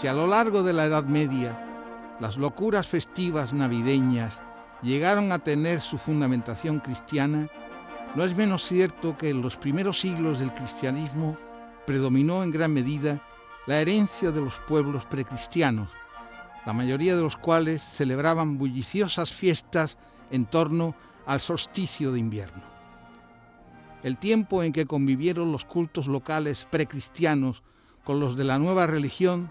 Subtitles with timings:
[0.00, 4.40] Si a lo largo de la Edad Media las locuras festivas navideñas
[4.80, 7.48] llegaron a tener su fundamentación cristiana,
[8.14, 11.36] no es menos cierto que en los primeros siglos del cristianismo
[11.84, 13.20] predominó en gran medida
[13.66, 15.88] la herencia de los pueblos precristianos,
[16.64, 19.98] la mayoría de los cuales celebraban bulliciosas fiestas
[20.30, 20.94] en torno
[21.26, 22.62] al solsticio de invierno.
[24.04, 27.64] El tiempo en que convivieron los cultos locales precristianos
[28.04, 29.50] con los de la nueva religión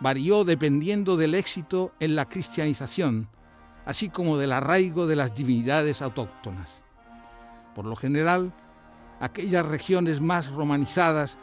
[0.00, 3.28] varió dependiendo del éxito en la cristianización,
[3.84, 6.82] así como del arraigo de las divinidades autóctonas.
[7.74, 8.54] Por lo general,
[9.20, 11.38] aquellas regiones más romanizadas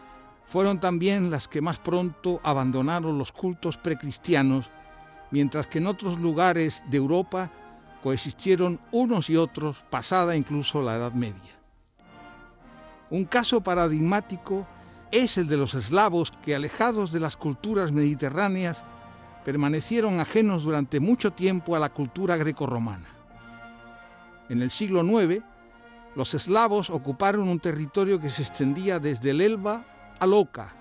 [0.46, 4.70] fueron también las que más pronto abandonaron los cultos precristianos,
[5.32, 7.52] mientras que en otros lugares de Europa
[8.04, 11.60] coexistieron unos y otros pasada incluso la Edad Media.
[13.10, 14.68] Un caso paradigmático
[15.14, 18.84] es el de los eslavos que, alejados de las culturas mediterráneas,
[19.46, 23.10] permanecieron ajenos durante mucho tiempo a la cultura grecorromana.
[24.50, 25.44] En el siglo IX,
[26.16, 29.86] los eslavos ocuparon un territorio que se extendía desde el Elba
[30.20, 30.74] al Oca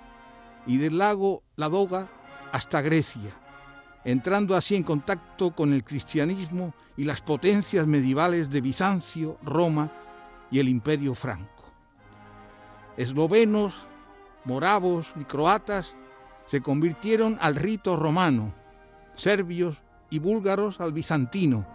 [0.67, 2.09] y del lago Ladoga
[2.53, 3.39] hasta Grecia,
[4.03, 9.93] entrando así en contacto con el cristianismo y las potencias medievales de Bizancio, Roma
[10.51, 11.65] y el Imperio Franco.
[12.97, 13.92] Eslovenos,
[14.45, 15.97] moravos y croatas
[16.47, 18.55] se convirtieron al rito romano,
[19.15, 21.67] serbios y búlgaros al bizantino,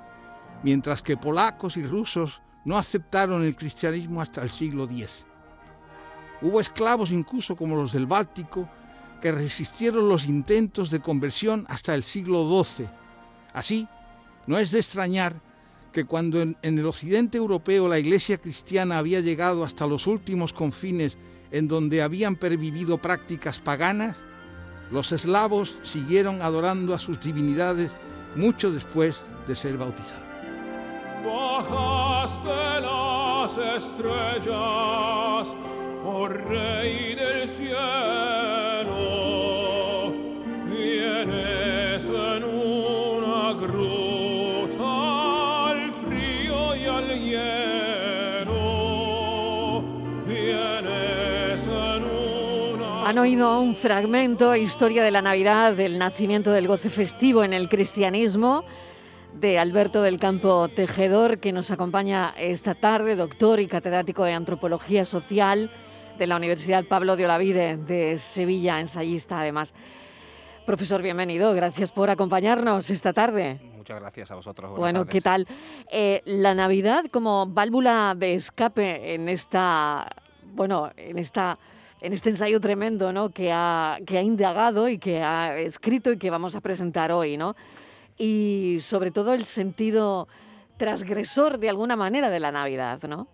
[0.64, 5.26] mientras que polacos y rusos no aceptaron el cristianismo hasta el siglo X.
[6.42, 8.70] Hubo esclavos incluso como los del Báltico
[9.22, 12.88] que resistieron los intentos de conversión hasta el siglo XII.
[13.54, 13.88] Así,
[14.46, 15.42] no es de extrañar
[15.92, 21.18] que cuando en, el occidente europeo la iglesia cristiana había llegado hasta los últimos confines
[21.52, 24.16] en donde habían pervivido prácticas paganas,
[24.92, 27.92] los eslavos siguieron adorando a sus divinidades
[28.36, 30.28] mucho después de ser bautizados.
[32.82, 35.56] las estrellas,
[36.06, 37.78] oh rey del cielo,
[53.08, 57.70] Han oído un fragmento, historia de la Navidad, del nacimiento del goce festivo en el
[57.70, 58.66] cristianismo
[59.34, 65.06] de Alberto del Campo Tejedor, que nos acompaña esta tarde, doctor y catedrático de Antropología
[65.06, 65.72] Social
[66.18, 69.74] de la Universidad Pablo de Olavide de Sevilla, ensayista además.
[70.66, 73.62] Profesor, bienvenido, gracias por acompañarnos esta tarde.
[73.78, 74.78] Muchas gracias a vosotros.
[74.78, 75.48] bueno, ¿qué tal?
[75.90, 80.10] Eh, la Navidad como válvula de escape en esta,
[80.44, 81.58] bueno, en esta
[82.02, 83.30] en este ensayo tremendo ¿no?
[83.30, 87.38] que, ha, que ha indagado y que ha escrito y que vamos a presentar hoy,
[87.38, 87.56] ¿no?
[88.18, 90.28] y sobre todo el sentido
[90.78, 93.28] transgresor de alguna manera de la Navidad, ¿no?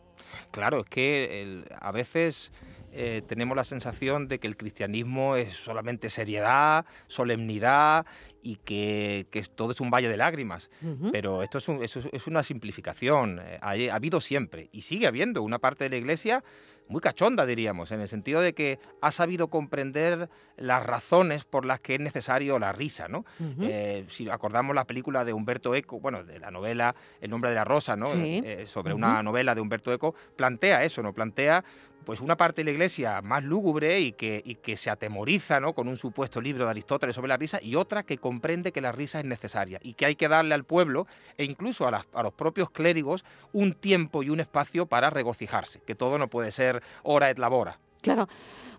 [0.51, 2.51] Claro, es que a veces
[2.91, 8.05] eh, tenemos la sensación de que el cristianismo es solamente seriedad, solemnidad
[8.41, 9.25] y que,
[9.55, 10.69] todo es un valle de lágrimas.
[11.11, 13.39] Pero esto es, es, una simplificación.
[13.43, 16.43] Eh, ha habido siempre y sigue habiendo una parte de la iglesia
[16.87, 21.79] muy cachonda, diríamos, en el sentido de que ha sabido comprender las razones por las
[21.79, 23.25] que es necesario la risa, ¿no?
[23.61, 27.55] Eh, si acordamos la película de Humberto Eco, bueno, de la novela El nombre de
[27.55, 28.05] la rosa, ¿no?
[28.13, 31.13] Eh, sobre una novela de Humberto Eco, plantea eso, ¿no?
[31.13, 31.63] Plantea
[32.03, 35.73] pues una parte de la iglesia más lúgubre y que, que se atemoriza ¿no?
[35.73, 38.91] con un supuesto libro de Aristóteles sobre la risa y otra que comprende que la
[38.91, 42.33] risa es necesaria y que hay que darle al pueblo e incluso a, a los
[42.33, 47.29] propios clérigos un tiempo y un espacio para regocijarse, que todo no puede ser hora
[47.29, 47.79] et labora.
[48.01, 48.27] Claro,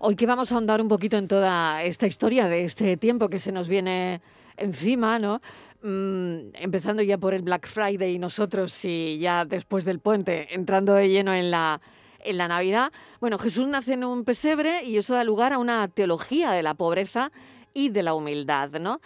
[0.01, 3.39] hoy que vamos a ahondar un poquito en toda esta historia de este tiempo que
[3.39, 4.21] se nos viene
[4.57, 5.41] encima, ¿no?
[5.83, 10.95] Mm, empezando ya por el Black Friday y nosotros y ya después del puente, entrando
[10.95, 11.81] de lleno en la
[12.25, 12.93] en la Navidad.
[13.21, 16.75] Bueno, Jesús nace en un pesebre y eso da lugar a una teología de la
[16.75, 17.31] pobreza
[17.73, 19.01] y de la humildad, ¿no?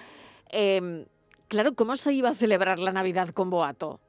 [0.50, 1.04] Em,
[1.48, 4.00] claro, ¿cómo se iba a celebrar la Navidad con Boato?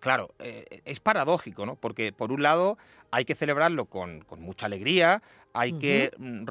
[0.00, 1.76] Claro, eh, es paradójico, ¿no?
[1.76, 2.78] Porque por un lado
[3.10, 5.22] hay que celebrarlo con, mucha alegría,
[5.52, 6.46] hay que mm,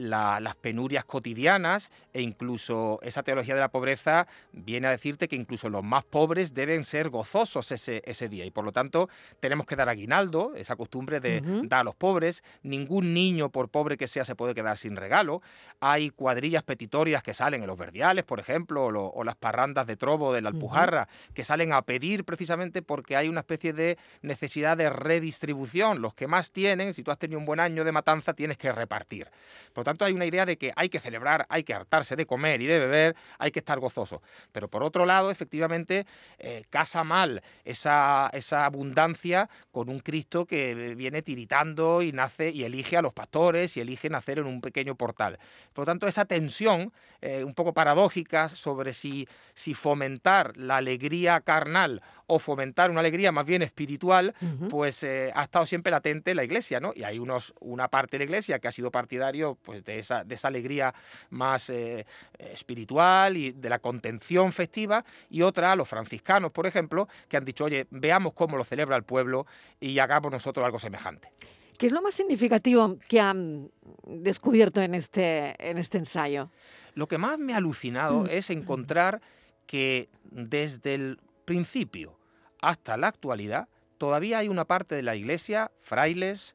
[0.00, 5.68] las penurias cotidianas e incluso esa teología de la pobreza viene a decirte que incluso
[5.68, 8.44] los más pobres deben ser gozosos ese, ese día.
[8.44, 9.08] Y por lo tanto
[9.40, 13.96] tenemos que dar aguinaldo, esa costumbre de dar a los pobres, ningún niño por pobre
[13.96, 15.42] que sea se puede quedar sin regalo,
[15.80, 20.32] hay cuadrillas petitorias que salen en los verdiales, por ejemplo, o, las parrandas de trobo
[20.32, 24.90] de la Alpujarra, que salen a pedir precisamente porque hay una especie de necesidad de
[24.90, 28.58] redistribución, los que más tienen, si tú has tenido un buen año de matanza, tienes
[28.58, 29.28] que repartir.
[29.72, 32.60] Por tanto hay una idea de que hay que celebrar, hay que hartarse de comer
[32.62, 34.22] y de beber, hay que estar gozoso.
[34.52, 36.06] Pero por otro lado, efectivamente,
[36.38, 42.64] eh, casa mal esa, esa abundancia con un Cristo que viene tiritando y nace y
[42.64, 45.38] elige a los pastores y elige nacer en un pequeño portal.
[45.72, 46.92] Por lo tanto, esa tensión
[47.22, 53.30] eh, un poco paradójica sobre si, si fomentar la alegría carnal o fomentar una alegría
[53.32, 54.34] más bien espiritual,
[54.70, 56.92] pues eh, ha estado siempre latente en la iglesia, ¿no?
[56.94, 60.24] Y hay unos, una parte de la iglesia que ha sido partidario pues, de, esa,
[60.24, 60.94] de esa alegría
[61.30, 62.06] más eh,
[62.38, 67.64] espiritual y de la contención festiva, y otra, los franciscanos, por ejemplo, que han dicho,
[67.64, 69.46] oye, veamos cómo lo celebra el pueblo
[69.80, 71.32] y hagamos nosotros algo semejante.
[71.80, 73.70] ¿Qué es lo más significativo que han
[74.04, 76.50] descubierto en este, en este ensayo?
[76.94, 79.22] Lo que más me ha alucinado es encontrar
[79.66, 82.18] que desde el principio
[82.60, 86.54] hasta la actualidad, todavía hay una parte de la iglesia, frailes,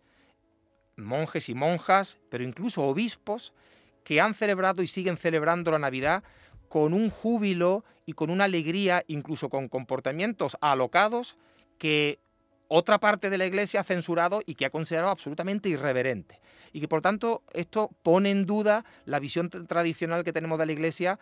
[0.98, 3.54] monjes y monjas, pero incluso obispos,
[4.04, 6.24] que han celebrado y siguen celebrando la Navidad
[6.70, 11.38] con un júbilo y con una alegría, incluso con comportamientos alocados
[11.78, 12.20] que
[12.68, 16.40] otra parte de la Iglesia ha censurado y que ha considerado absolutamente irreverente.
[16.72, 20.72] Y que por tanto esto pone en duda la visión tradicional que tenemos de la
[20.72, 21.20] Iglesia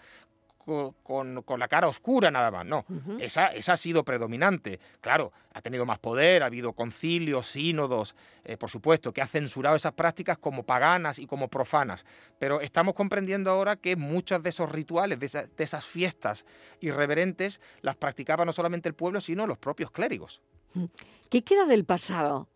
[0.66, 2.86] con, la cara oscura nada más, no.
[3.20, 4.80] esa, esa, ha sido predominante.
[5.02, 9.76] Claro, ha tenido más poder, ha habido concilios, sínodos, eh, por supuesto, que ha censurado
[9.76, 12.06] esas prácticas como paganas y como profanas.
[12.40, 16.46] Pero estamos comprendiendo ahora que muchos de esos rituales, de, de esas fiestas
[16.80, 20.42] irreverentes, las practicaba no solamente el pueblo, sino los propios clérigos.
[21.30, 22.48] ¿Qué queda del pasado,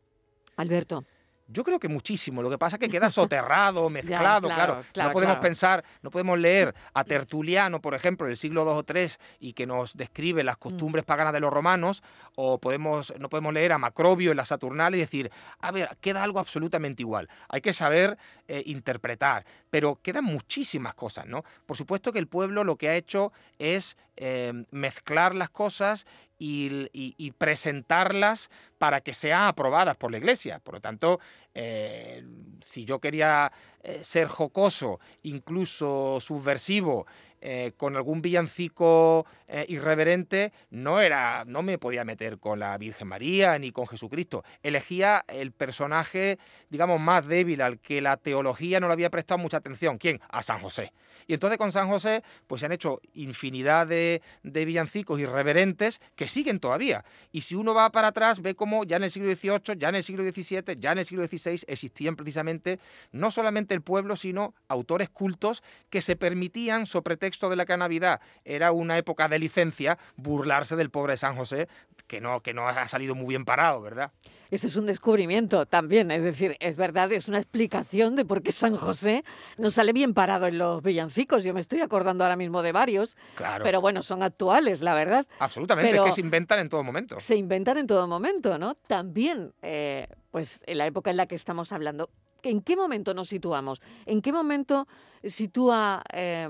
[0.56, 1.04] Alberto?
[1.48, 2.42] Yo creo que muchísimo.
[2.42, 6.74] Lo que pasa es que queda soterrado, mezclado, claro, No podemos pensar, no podemos leer
[6.94, 10.60] a Tertuliano, por ejemplo, del siglo II o III y que nos describe las mm.
[10.60, 12.04] costumbres paganas de los romanos,
[12.36, 16.24] o podemos, no podemos leer a Macrobio en la Saturnal y decir, a ver, queda
[16.24, 17.30] algo absolutamente igual.
[17.50, 18.18] Hay que saber
[18.48, 21.44] eh, interpretar, pero quedan muchísimas cosas, ¿no?
[21.66, 26.08] Por supuesto que el pueblo lo que ha hecho es eh, mezclar las cosas
[26.40, 30.60] y, presentarlas para que sean aprobadas por la Iglesia.
[30.60, 31.20] Por lo tanto,
[31.54, 32.24] eh,
[32.66, 33.52] si yo quería
[33.84, 37.08] eh, ser jocoso, incluso subversivo,
[37.42, 39.26] eh, con algún villancico
[39.70, 44.44] irreverente, no era, no me podía meter con la Virgen María ni con Jesucristo.
[44.62, 46.38] Elegía el personaje,
[46.70, 49.98] digamos, más débil, al que la teología no le había prestado mucha atención.
[49.98, 50.20] ¿Quién?
[50.30, 50.92] A San José.
[51.28, 56.60] Y entonces con San José, pues se han hecho infinidad de, villancicos irreverentes que siguen
[56.60, 57.04] todavía.
[57.32, 59.96] Y si uno va para atrás, ve cómo ya en el siglo XVIII, ya en
[59.96, 62.80] el siglo XVII, ya en el siglo XVI existían precisamente
[63.12, 67.76] no solamente el pueblo, sino autores cultos que se permitían, sobre pretexto de la que
[67.76, 71.68] Navidad era una época de licencia, burlarse del pobre San José,
[72.08, 74.12] que no, que no ha salido muy bien parado, ¿verdad?
[74.50, 78.54] Este es un descubrimiento también, es decir, es verdad, es una explicación de por qué
[78.54, 79.26] San José
[79.58, 81.44] no sale bien parado en los villancicos.
[81.44, 83.66] Yo me estoy acordando ahora mismo de varios, claro.
[83.66, 85.28] pero bueno, son actuales, la verdad.
[85.40, 87.20] Absolutamente, es que se inventan en todo momento.
[87.20, 88.76] Se inventan en todo momento, ¿no?
[88.76, 92.10] También, eh, pues en la época en la que estamos hablando,
[92.44, 93.82] ¿en qué momento nos situamos?
[94.06, 94.88] ¿En qué momento
[95.24, 96.48] sitúa eh,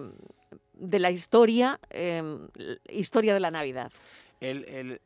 [0.79, 2.23] de la historia, eh,
[2.90, 3.92] historia de la Navidad?
[4.40, 4.99] el,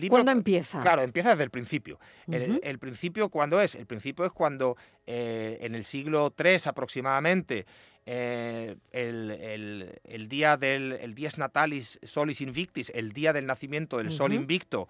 [0.00, 0.08] libro...
[0.10, 0.80] ¿Cuándo empieza?
[0.80, 1.98] Claro, empieza desde el principio.
[2.30, 3.74] el, principio, ¿cuándo es?
[3.74, 7.66] El principio es cuando eh, en el siglo III aproximadamente
[8.04, 14.32] eh, el, día del el Dies Natalis Solis Invictis, el día del nacimiento del Sol
[14.32, 14.88] Invicto,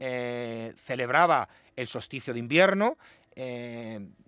[0.00, 2.96] eh, celebraba el solsticio de invierno,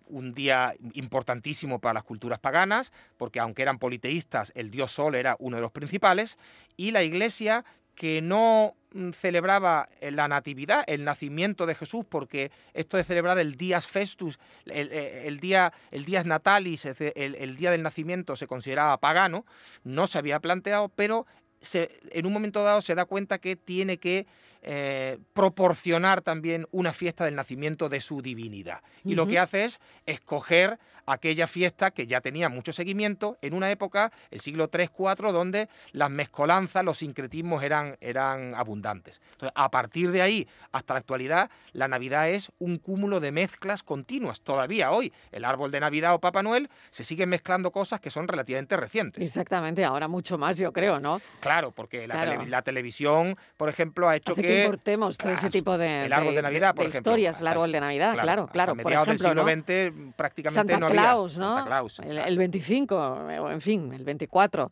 [0.06, 5.36] un día importantísimo para las culturas paganas, porque aunque eran politeístas, el dios Sol era
[5.38, 6.38] uno de los principales,
[6.76, 7.64] y la Iglesia
[7.96, 13.56] que no mm, celebraba la natividad, el nacimiento de Jesús, porque esto de celebrar el
[13.56, 19.44] Días Festus, el, día, el Días Natalis, el, día del nacimiento se consideraba pagano,
[19.82, 21.26] no se había planteado, pero
[21.72, 24.26] en un momento dado se da cuenta que tiene que
[24.68, 28.82] eh, proporcionar también una fiesta del nacimiento de su divinidad.
[29.04, 33.70] Y lo que hace es escoger aquella fiesta que ya tenía mucho seguimiento en una
[33.70, 39.20] época, el siglo III-IV, donde las mezcolanzas, los sincretismos eran, eran abundantes.
[39.32, 43.82] Entonces, a partir de ahí hasta la actualidad, la Navidad es un cúmulo de mezclas
[43.82, 44.40] continuas.
[44.40, 48.28] Todavía hoy, el árbol de Navidad o Papá Noel, se siguen mezclando cosas que son
[48.28, 49.25] relativamente recientes.
[49.25, 51.20] Exactamente, ahora mucho más, yo creo, ¿no?
[51.40, 56.06] Claro, porque la, televisión, por ejemplo, ha hecho que, que importemos todo ese tipo de,
[56.06, 58.75] el árbol de, Navidad, por ejemplo, historias, el árbol de Navidad, claro, claro.
[58.75, 61.64] por ejemplo, del siglo XX prácticamente no Claus, ¿no?
[62.02, 64.70] el, 25, en fin, el 24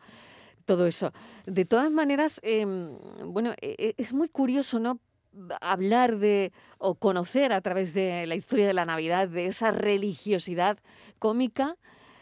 [0.64, 1.12] todo eso.
[1.46, 4.98] De todas maneras, em, bueno, e, e, es muy curioso, ¿no?
[5.60, 10.78] hablar de o conocer a través de la historia de la Navidad de esa religiosidad
[11.18, 11.76] cómica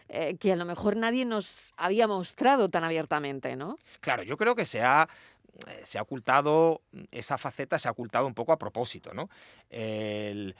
[0.08, 3.78] eh, que a lo mejor nadie nos había mostrado tan abiertamente, ¿no?
[4.00, 5.08] Claro, yo creo que se ha,
[5.84, 9.28] se ha ocultado, esa faceta se ha ocultado un poco a propósito, ¿no?
[9.68, 10.54] El,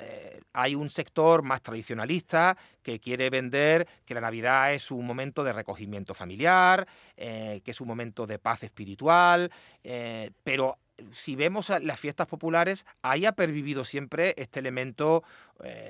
[0.00, 5.44] eh, hay un sector más tradicionalista que quiere vender que la Navidad es un momento
[5.44, 9.50] de recogimiento familiar, eh, que es un momento de paz espiritual,
[9.84, 10.78] eh, pero
[11.10, 15.22] si vemos las fiestas populares, ahí ha pervivido siempre este elemento,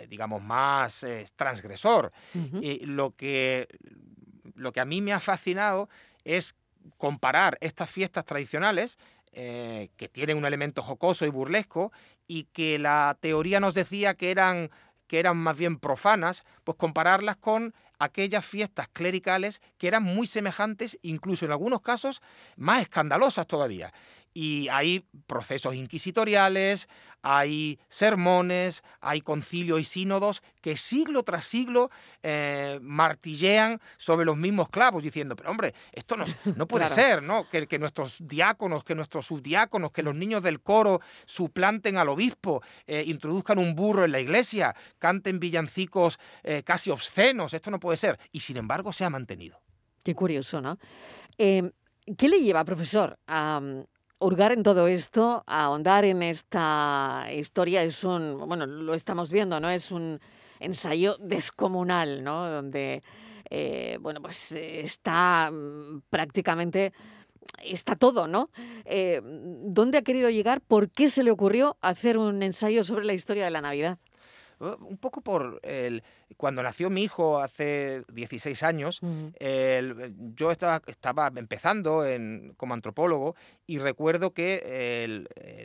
[0.06, 2.12] digamos, más transgresor.
[2.60, 3.68] y lo, que,
[4.54, 5.88] lo que a mí me ha fascinado
[6.24, 6.54] es
[6.96, 8.98] comparar estas fiestas tradicionales
[9.32, 11.92] eh, que tienen un elemento jocoso y burlesco
[12.26, 14.70] y que la teoría nos decía que eran,
[15.06, 20.98] que eran más bien profanas, pues compararlas con aquellas fiestas clericales que eran muy semejantes,
[21.02, 22.22] incluso en algunos casos
[22.56, 23.92] más escandalosas todavía
[24.34, 26.88] y hay procesos inquisitoriales,
[27.22, 31.90] hay sermones, hay concilios y sínodos que siglo tras siglo
[32.22, 36.24] eh, martillean sobre los mismos clavos, diciendo, pero hombre, esto no,
[36.56, 37.48] no puede ser, ¿no?
[37.48, 42.62] Que, que, nuestros diáconos, que nuestros subdiáconos, que los niños del coro suplanten al obispo,
[42.86, 47.96] eh, introduzcan un burro en la iglesia, canten villancicos eh, casi obscenos, esto no puede
[47.96, 48.18] ser.
[48.32, 49.60] Y sin embargo se ha mantenido.
[50.02, 50.78] Qué curioso, ¿no?
[51.36, 51.70] Em,
[52.16, 53.60] ¿Qué le lleva, profesor, a,
[54.20, 59.70] hurgar en todo esto, ahondar en esta historia es un, bueno, lo estamos viendo, ¿no?
[59.70, 60.20] Es un
[60.60, 62.48] ensayo descomunal, ¿no?
[62.48, 63.02] Donde,
[63.50, 66.92] eh, bueno, pues está mm, prácticamente,
[67.62, 68.50] está todo, ¿no?
[68.84, 70.60] Eh, ¿Dónde ha querido llegar?
[70.60, 73.98] ¿Por qué se le ocurrió hacer un ensayo sobre la historia de la Navidad?
[74.60, 76.02] Uh, un poco por el,
[76.36, 79.00] cuando nació mi hijo hace 16 años,
[80.34, 83.36] yo estaba, estaba empezando en, como antropólogo
[83.66, 85.24] y recuerdo que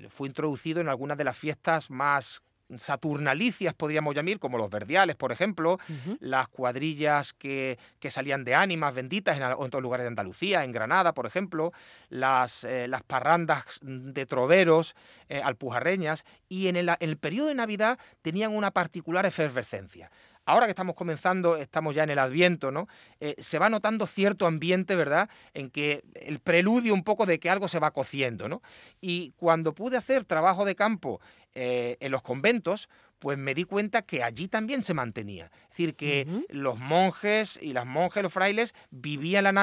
[0.10, 2.44] fue introducido en algunas de las fiestas más
[2.78, 5.80] saturnalicias, podríamos llamar, como los verdiales, por ejemplo,
[6.20, 7.78] las cuadrillas que,
[8.10, 11.72] salían de ánimas benditas en, otros lugares de Andalucía, en Granada, por ejemplo,
[12.10, 14.96] las, eh, las parrandas de troveros
[15.30, 20.10] eh, alpujarreñas, y en el, en el periodo de Navidad tenían una particular efervescencia
[20.46, 22.88] ahora que estamos comenzando, estamos ya en el Adviento, ¿no?
[23.20, 25.30] Eh, se va notando cierto ambiente, ¿verdad?
[25.54, 28.62] En que el preludio un poco de que algo se va cociendo, ¿no?
[29.02, 31.22] Y cuando pude hacer trabajo de campo
[31.56, 32.90] eh, en los conventos,
[33.24, 35.46] pues me di cuenta que allí también se mantenía.
[35.46, 39.54] Es decir, que los monjes y las monjas, los frailes, vivían la,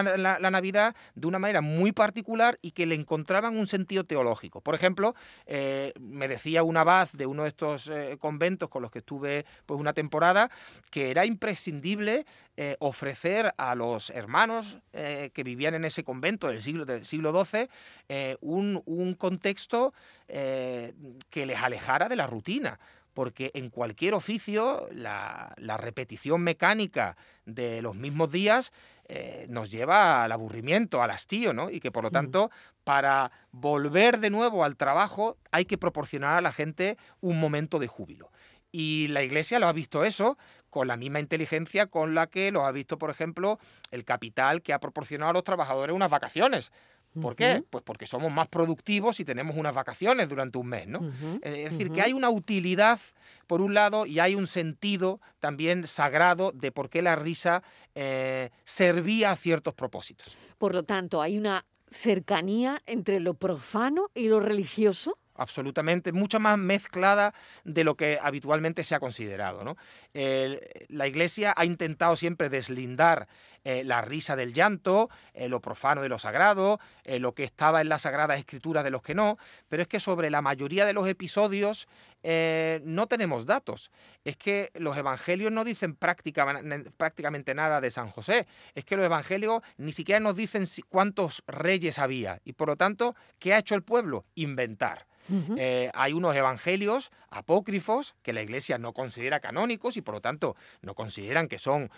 [0.50, 4.62] Navidad de una manera muy particular y que le encontraban un sentido teológico.
[4.62, 5.14] Por ejemplo,
[5.44, 9.44] eh, me decía un abad de uno de estos eh, conventos con los que estuve
[9.66, 10.50] pues, una temporada
[10.90, 12.24] que era imprescindible
[12.56, 17.68] eh, ofrecer a los hermanos que vivían en ese convento del siglo, del siglo XII
[18.40, 19.94] un, un, contexto
[20.26, 20.92] que
[21.46, 22.78] les alejara de la rutina
[23.14, 28.72] porque en cualquier oficio la, repetición mecánica de los mismos días
[29.08, 31.70] eh, nos lleva al aburrimiento, al hastío, ¿no?
[31.70, 32.50] Y que por lo tanto,
[32.84, 37.88] para volver de nuevo al trabajo hay que proporcionar a la gente un momento de
[37.88, 38.30] júbilo.
[38.72, 40.38] Y la Iglesia lo ha visto eso
[40.70, 43.58] con la misma inteligencia con la que lo ha visto, por ejemplo,
[43.90, 46.70] el capital que ha proporcionado a los trabajadores unas vacaciones.
[47.20, 47.64] ¿Por qué?
[47.68, 51.12] Pues porque somos más productivos y tenemos unas vacaciones durante un mes, ¿no?
[51.42, 53.00] Es decir, que hay una utilidad,
[53.46, 57.62] por un lado, y hay un sentido también sagrado de por qué la risa
[57.94, 60.36] eh, servía a ciertos propósitos.
[60.58, 66.58] Por lo tanto, hay una cercanía entre lo profano y lo religioso absolutamente, mucha más
[66.58, 69.76] mezclada de lo que habitualmente se ha considerado.
[70.12, 73.28] la Iglesia ha intentado siempre deslindar
[73.62, 77.82] eh, la risa del llanto, eh, lo profano de lo sagrado, eh, lo que estaba
[77.82, 79.36] en la Sagrada Escritura de los que no,
[79.68, 81.88] pero es que sobre la mayoría de los episodios
[82.22, 83.90] no tenemos datos.
[84.24, 88.46] Es que los evangelios no dicen prácticamente nada de San José.
[88.74, 92.42] Es que los evangelios ni siquiera nos dicen cuántos reyes había.
[92.44, 94.26] Y por lo tanto, ¿qué ha hecho el pueblo?
[94.34, 95.06] Inventar.
[95.94, 100.94] Hay unos evangelios apócrifos que la Iglesia no considera canónicos y por lo tanto no
[100.94, 101.90] consideran que son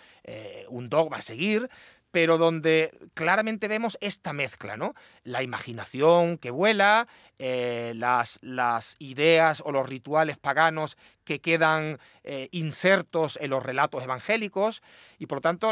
[0.69, 1.69] un dogma a seguir
[2.13, 4.93] pero donde claramente vemos esta mezcla, ¿no?
[5.23, 7.07] La imaginación que vuela,
[7.39, 14.03] eh, las, las, ideas o los rituales paganos que quedan eh, insertos en los relatos
[14.03, 14.83] evangélicos
[15.17, 15.71] y por lo tanto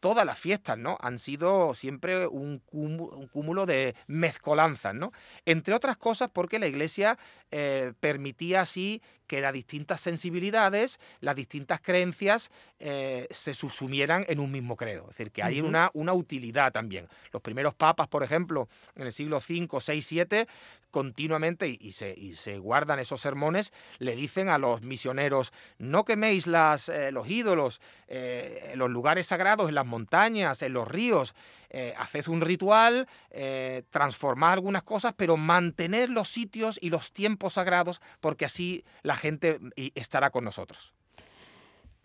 [0.00, 0.96] todas las fiestas ¿no?
[1.00, 5.12] han sido siempre un cúmulo, de mezcolanzas, ¿no?
[5.44, 7.18] entre otras cosas porque la Iglesia
[7.50, 14.74] eh, permitía así que las distintas sensibilidades, las distintas creencias se subsumieran en un mismo
[14.74, 15.02] credo.
[15.02, 17.08] Es decir, que hay una, una utilidad también.
[17.30, 20.46] Los primeros papas, por ejemplo, en el siglo V, VI, VII,
[20.90, 27.12] continuamente, y, se, guardan esos sermones, le dicen a los misioneros, no queméis las, eh,
[27.12, 31.34] los ídolos, eh, los lugares sagrados, en las montañas, en los ríos,
[31.70, 37.54] eh, haced un ritual, eh, transformad algunas cosas, pero mantener los sitios y los tiempos
[37.54, 40.94] sagrados, porque así la gente y- estará con nosotros.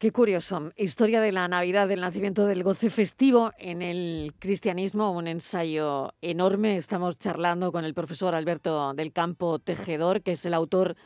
[0.04, 0.74] Qué curioso.
[0.76, 6.76] Historia de la Navidad, del nacimiento del goce festivo en el cristianismo, un ensayo enorme.
[6.76, 10.98] Estamos charlando con el profesor Alberto del Campo Tejedor, que es el autor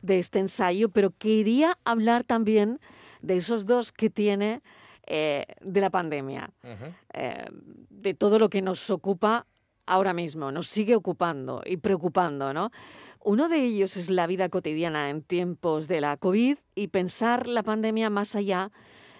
[0.00, 2.80] de este ensayo, pero quería hablar también
[3.20, 4.62] de esos dos que tiene
[5.06, 6.48] eh, de la pandemia,
[7.12, 7.44] eh,
[7.90, 9.46] de todo lo que nos ocupa
[9.84, 12.70] ahora mismo, nos sigue ocupando y preocupando, ¿no?
[13.20, 17.62] Uno de ellos es la vida cotidiana en tiempos de la COVID y pensar la
[17.62, 18.70] pandemia más allá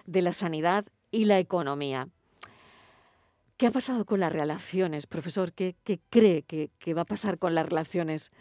[0.05, 2.07] de la sanidad y la economía.
[3.57, 5.51] ¿Qué ha pasado con las relaciones, profesor?
[5.51, 5.75] ¿Qué,
[6.09, 8.31] cree que, va a pasar con las relaciones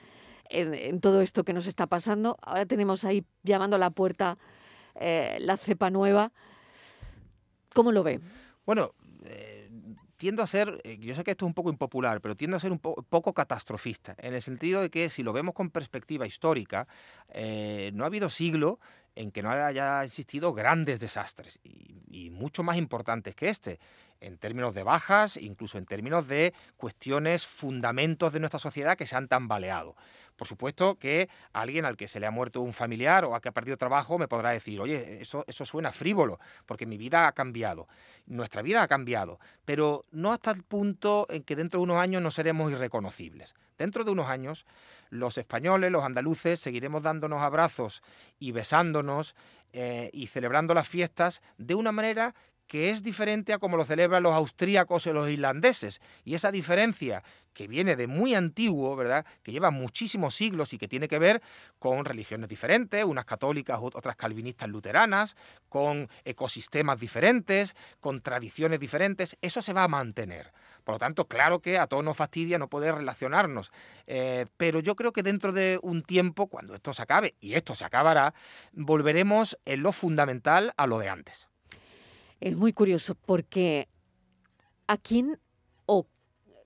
[0.48, 2.38] en, todo esto que nos está pasando?
[2.40, 4.38] Ahora tenemos ahí llamando a la puerta
[4.94, 6.30] eh, la cepa nueva.
[7.74, 8.20] ¿Cómo lo ve?
[8.64, 8.92] Bueno,
[10.18, 12.60] tiendo a ser, eh, yo sé que esto es un poco impopular, pero tiendo a
[12.60, 16.26] ser un po- poco catastrofista, en el sentido de que si lo vemos con perspectiva
[16.26, 16.87] histórica,
[17.30, 18.78] eh, no ha habido siglo
[19.14, 23.80] en que no haya existido grandes desastres, y, y mucho más importantes que este,
[24.20, 29.16] en términos de bajas, incluso en términos de cuestiones, fundamentos de nuestra sociedad que se
[29.16, 29.96] han tambaleado.
[30.38, 33.49] Por supuesto que alguien al que se le ha muerto un familiar o a que
[33.49, 37.88] ha perdido trabajo me podrá decir, oye, eso, suena frívolo, porque mi vida ha cambiado,
[38.26, 42.23] nuestra vida ha cambiado, pero no hasta el punto en que dentro de unos años
[42.23, 43.57] no seremos irreconocibles.
[43.76, 44.64] Dentro de unos años,
[45.11, 48.04] los españoles, los andaluces, seguiremos dándonos abrazos
[48.38, 49.35] y besándonos
[49.73, 52.37] eh, y celebrando las fiestas de una manera
[52.68, 56.00] que es diferente a como lo celebran los austríacos y los irlandeses.
[56.25, 57.25] Y esa diferencia
[57.58, 59.26] que viene de muy antiguo, ¿verdad?
[59.42, 61.42] Que lleva muchísimos siglos y que tiene que ver
[61.80, 65.37] con religiones diferentes, unas católicas, ot- otras calvinistas luteranas,
[65.68, 70.52] con ecosistemas diferentes, con tradiciones diferentes, eso se va a mantener.
[70.85, 73.72] Por lo tanto, claro que a todos nos fastidia no poder relacionarnos,
[74.06, 77.74] eh, pero yo creo que dentro de un tiempo, cuando esto se acabe, y esto
[77.74, 78.35] se acabará,
[78.72, 81.48] volveremos en lo fundamental a lo de antes.
[82.38, 83.88] Es muy curioso porque
[84.87, 85.40] a quién
[85.87, 86.06] o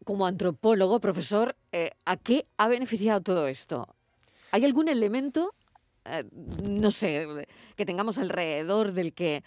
[0.05, 3.87] como antropólogo, profesor, eh, ¿a qué ha beneficiado todo esto?
[4.51, 5.55] ¿Hay algún elemento,
[6.05, 6.25] eh,
[6.63, 9.43] no sé, que tengamos alrededor del que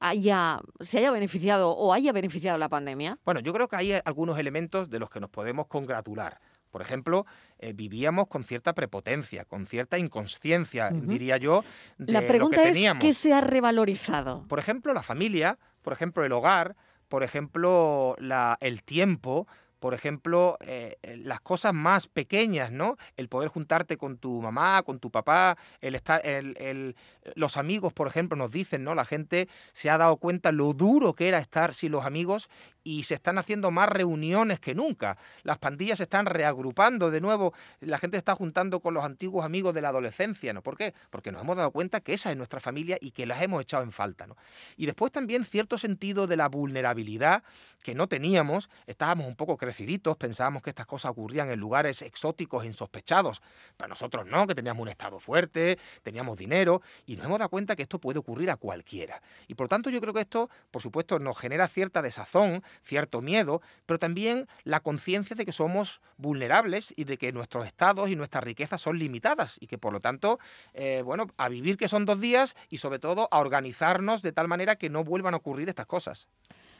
[0.00, 3.18] haya, se haya beneficiado o haya beneficiado la pandemia?
[3.24, 6.40] Bueno, yo creo que hay algunos elementos de los que nos podemos congratular.
[6.70, 7.26] Por ejemplo,
[7.58, 11.62] eh, vivíamos con cierta prepotencia, con cierta inconsciencia, diría yo,
[11.98, 13.02] de La pregunta lo que es, teníamos.
[13.02, 14.46] ¿qué se ha revalorizado?
[14.48, 16.74] Por ejemplo, la familia, por ejemplo, el hogar,
[17.12, 19.46] por ejemplo, la- el tiempo,
[19.80, 22.96] por ejemplo, eh, eh, las cosas más pequeñas, ¿no?
[23.18, 26.96] El poder juntarte con tu mamá, con tu papá, el estar, el- el-
[27.34, 28.94] los amigos, por ejemplo, nos dicen, ¿no?
[28.94, 32.48] La gente se ha dado cuenta lo duro que era estar sin los amigos
[32.84, 35.16] y se están haciendo más reuniones que nunca.
[35.42, 39.74] Las pandillas se están reagrupando de nuevo, la gente está juntando con los antiguos amigos
[39.74, 40.62] de la adolescencia, ¿no?
[40.62, 40.94] ¿Por qué?
[41.10, 43.82] Porque nos hemos dado cuenta que esa es nuestra familia y que las hemos echado
[43.82, 44.36] en falta, ¿no?
[44.76, 47.42] Y después también cierto sentido de la vulnerabilidad
[47.82, 52.64] que no teníamos, estábamos un poco creciditos, pensábamos que estas cosas ocurrían en lugares exóticos
[52.64, 53.42] insospechados,
[53.76, 57.76] pero nosotros no, que teníamos un estado fuerte, teníamos dinero y nos hemos dado cuenta
[57.76, 59.20] que esto puede ocurrir a cualquiera.
[59.48, 63.62] Y por tanto yo creo que esto, por supuesto, nos genera cierta desazón, cierto miedo,
[63.86, 68.44] pero también la conciencia de que somos vulnerables y de que nuestros estados y nuestras
[68.44, 70.38] riquezas son limitadas y que por lo tanto,
[70.74, 74.48] eh, bueno, a vivir que son dos días y sobre todo a organizarnos de tal
[74.48, 76.28] manera que no vuelvan a ocurrir estas cosas.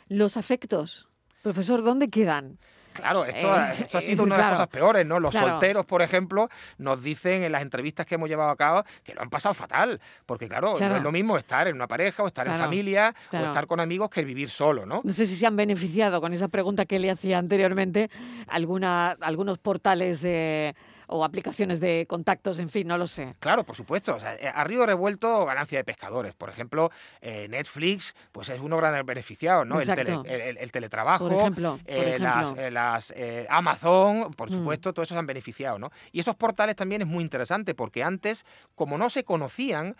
[0.08, 1.08] Los afectos.
[1.42, 2.58] Profesor, ¿dónde quedan?
[2.92, 5.18] Claro, esto, Eh, esto ha eh, sido una de las cosas peores, ¿no?
[5.20, 5.50] Los Claro.
[5.50, 9.22] solteros, por ejemplo, nos dicen en las entrevistas que hemos llevado a cabo que lo
[9.22, 10.92] han pasado fatal, porque claro, Claro.
[10.94, 13.80] no es lo mismo estar en una pareja o estar en familia o estar con
[13.80, 15.00] amigos que vivir solo, ¿no?
[15.04, 18.10] No sé si se han beneficiado con esa pregunta que le hacía anteriormente
[18.48, 20.74] alguna, algunos portales de-
[21.12, 23.34] o aplicaciones de contactos, en fin, no lo sé.
[23.40, 24.16] Claro, por supuesto.
[24.16, 26.34] O sea, eh, a río revuelto, ganancia de pescadores.
[26.34, 29.80] Por ejemplo, eh, Netflix, pues es uno gran beneficiado, ¿no?
[29.80, 30.24] El, tele- Exacto.
[30.28, 34.54] el- el- el teletrabajo, Por ejemplo, por eh, las, eh, Amazon, por Mm.
[34.58, 35.90] supuesto, todos esos han beneficiado, ¿no?
[36.12, 38.44] Y esos portales también es muy interesante porque antes,
[38.74, 39.96] como no se conocían,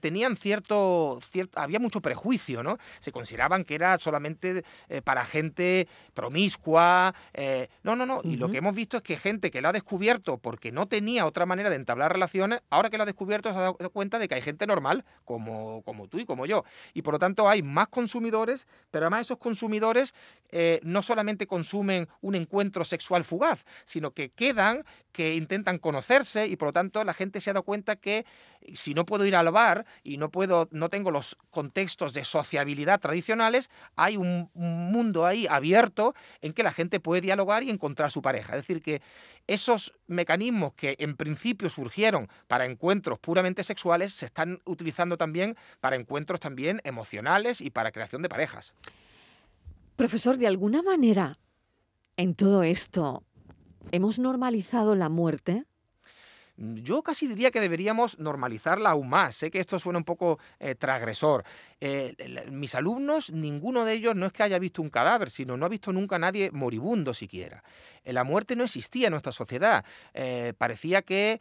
[0.00, 2.78] tenían cierto, cierto, había mucho prejuicio, ¿no?
[3.00, 4.64] Se consideraban que era solamente
[5.04, 7.14] para gente promiscua.
[7.82, 8.20] no, no, no.
[8.24, 10.88] Y lo que hemos visto es que gente que lo ha descubierto por porque no
[10.88, 14.18] tenía otra manera de entablar relaciones, ahora que lo ha descubierto se ha dado cuenta
[14.18, 16.64] de que hay gente normal como, como tú y como yo.
[16.94, 20.14] Y por lo tanto hay más consumidores, pero además esos consumidores
[20.48, 26.56] eh, no solamente consumen un encuentro sexual fugaz, sino que quedan, que intentan conocerse y
[26.56, 28.24] por lo tanto la gente se ha dado cuenta que
[28.74, 33.00] si no puedo ir al bar y no puedo, no tengo los contextos de sociabilidad
[33.00, 38.10] tradicionales, hay un, un mundo ahí abierto en que la gente puede dialogar y encontrar
[38.10, 38.56] su pareja.
[38.56, 39.02] Es decir, que
[39.46, 45.96] esos mecanismos que en principio surgieron para encuentros puramente sexuales se están utilizando también para
[45.96, 48.74] encuentros también emocionales y para creación de parejas.
[49.96, 51.38] Profesor, de alguna manera,
[52.16, 53.22] en todo esto,
[53.92, 55.64] ¿hemos normalizado la muerte?
[56.58, 59.36] Yo casi diría que deberíamos normalizarla aún más.
[59.36, 61.44] Sé que esto suena un poco eh, transgresor.
[61.80, 62.14] Eh,
[62.50, 65.68] mis alumnos, ninguno de ellos no es que haya visto un cadáver, sino no ha
[65.68, 67.62] visto nunca a nadie moribundo siquiera.
[68.04, 69.84] Eh, La muerte no existía en nuestra sociedad.
[70.14, 71.40] Eh, parecía que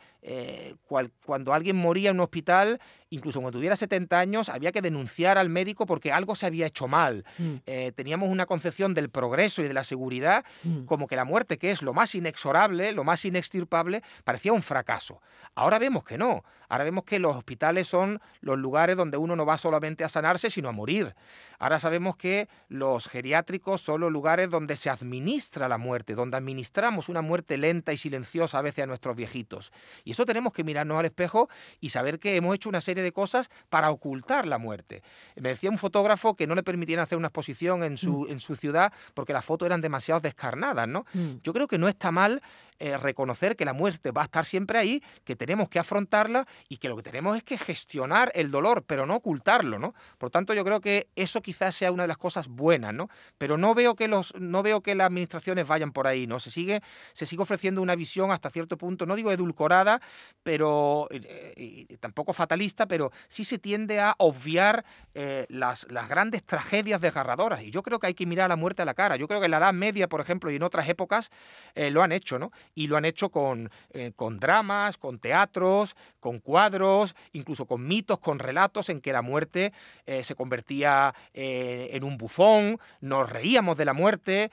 [0.88, 2.82] cual- cuando alguien moría en un hospital,
[3.16, 6.88] incluso cuando tuviera 70 años, había que denunciar al médico porque algo se había hecho
[6.88, 7.26] mal.
[7.38, 10.86] Mm, Eh, teníamos una concepción del progreso y de la seguridad mm.
[10.86, 15.22] como que la muerte, que es lo más inexorable, lo más inextirpable, parecía un fracaso.
[15.56, 16.44] Ahora vemos que no.
[16.68, 20.50] Ahora vemos que los hospitales son los lugares donde uno no va solamente a sanarse,
[20.50, 21.16] sino a morir.
[21.60, 27.08] Ahora sabemos que los geriátricos son los lugares donde se administra la muerte, donde administramos
[27.08, 29.72] una muerte lenta y silenciosa a veces a nuestros viejitos.
[30.04, 31.50] Y eso tenemos que mirarnos al espejo
[31.80, 35.04] y saber que hemos hecho una serie de cosas para ocultar la muerte.
[35.36, 38.56] Me decía un fotógrafo que no le permitían hacer una exposición en su, en su
[38.56, 41.06] ciudad porque las fotos eran demasiado descarnadas, ¿no?
[41.14, 41.42] Mm.
[41.44, 42.42] Yo creo que no está mal
[42.78, 46.76] eh, reconocer que la muerte va a estar siempre ahí, que tenemos que afrontarla y
[46.76, 49.96] que lo que tenemos es que gestionar el dolor, pero no ocultarlo, ¿no?
[50.18, 53.10] Por tanto, yo creo que eso quizás sea una de las cosas buenas, ¿no?
[53.38, 56.42] Pero no veo que los, no veo que las administraciones vayan por ahí, ¿no?
[56.42, 56.82] Se sigue,
[57.14, 60.02] se sigue ofreciendo una visión hasta cierto punto, no digo edulcorada,
[60.44, 64.86] pero eh, tampoco fatalista, pero sí se tiende a obviar
[65.18, 67.64] eh, las, grandes tragedias desgarradoras.
[67.64, 69.16] Y yo creo que hay que mirar a la muerte a la cara.
[69.16, 71.32] Yo creo que en la Edad Media, por ejemplo, y en otras épocas,
[71.74, 72.52] eh, lo han hecho, ¿no?
[72.74, 78.20] Y lo han hecho con, eh, con dramas, con teatros, con cuadros, incluso con mitos,
[78.20, 79.72] con relatos en que la muerte
[80.06, 84.52] se convertía en un bufón, nos reíamos de la muerte,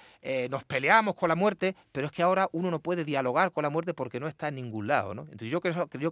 [0.50, 3.70] nos peleamos con la muerte, pero es que ahora uno no puede dialogar con la
[3.70, 5.22] muerte porque no está en ningún lado, ¿no?
[5.22, 5.60] Entonces yo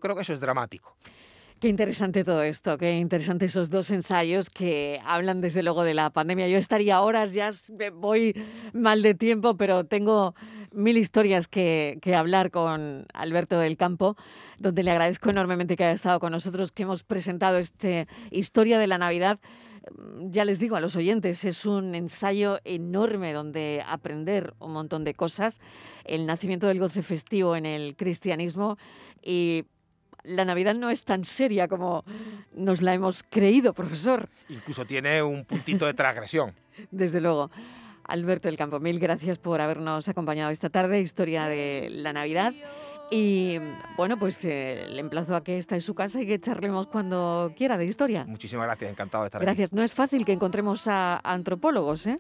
[0.01, 0.97] creo que eso es dramático.
[1.61, 6.09] Qué interesante todo esto, qué interesante esos dos ensayos que hablan desde luego de la
[6.09, 6.49] pandemia.
[6.49, 7.51] Yo estaría horas, ya
[7.93, 8.35] voy
[8.73, 10.35] mal de tiempo, pero tengo
[10.73, 14.17] mil historias que, que hablar con Alberto del Campo,
[14.59, 18.87] donde le agradezco enormemente que haya estado con nosotros, que hemos presentado este Historia de
[18.87, 19.39] la Navidad.
[19.99, 25.05] Mm, Ya les digo a los oyentes, es un ensayo enorme donde aprender un montón
[25.05, 25.61] de cosas,
[26.07, 28.79] el nacimiento del goce festivo en el cristianismo
[29.23, 29.67] y
[30.25, 32.05] la Navidad no es tan seria como
[32.55, 34.29] nos la hemos creído, profesor.
[34.49, 36.55] Incluso tiene un puntito de transgresión.
[36.91, 37.51] Desde luego.
[38.05, 42.53] Alberto del Campo, mil gracias por habernos acompañado esta tarde, historia de la Navidad.
[43.11, 43.59] Y
[43.97, 47.53] bueno, pues eh, le emplazo a que esta es su casa y que charlemos cuando
[47.57, 48.25] quiera de historia.
[48.25, 49.47] Muchísimas gracias, encantado de estar aquí.
[49.47, 49.73] Gracias.
[49.73, 52.19] No es fácil que encontremos a antropólogos, ¿eh?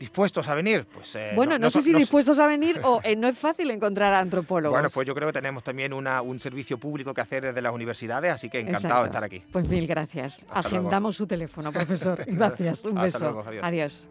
[0.00, 0.86] ¿Dispuestos a venir?
[0.92, 3.38] Pues eh, bueno, no, sé so- si no dispuestos a venir o eh, no es
[3.38, 4.74] fácil encontrar a antropólogos.
[4.74, 7.74] Bueno, pues yo creo que tenemos también una, un servicio público que hacer desde las
[7.74, 9.02] universidades, así que encantado Exacto.
[9.02, 9.42] de estar aquí.
[9.52, 10.40] Pues mil gracias.
[10.48, 10.88] Hasta luego.
[10.88, 12.24] Agendamos su teléfono, profesor.
[12.26, 12.86] Gracias.
[12.86, 13.18] Un Hasta beso.
[13.30, 13.62] luego, adiós.
[13.62, 14.08] Adiós.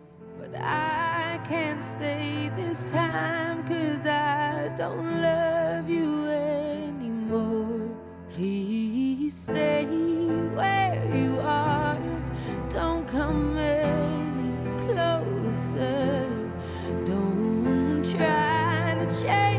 [17.05, 19.58] Don't try to change.